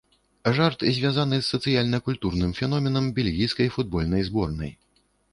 [0.59, 4.71] Жарт звязаны з сацыяльна-культурным феноменам бельгійскай футбольнай зборнай.